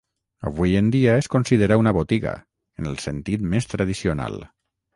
Avui 0.51 0.71
en 0.79 0.87
dia 0.95 1.17
es 1.23 1.27
considera 1.35 1.77
una 1.83 1.93
botiga, 1.99 2.33
en 2.81 2.89
el 2.93 2.99
sentit 3.07 3.47
més 3.55 3.73
tradicional. 3.77 4.43